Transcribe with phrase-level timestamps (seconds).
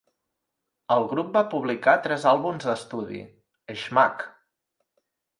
[0.93, 3.21] El grup va publicar tres àlbums d'estudi:
[3.83, 4.25] Schmack!